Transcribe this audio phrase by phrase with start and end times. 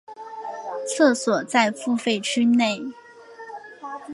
[0.87, 2.81] 厕所在付费区内。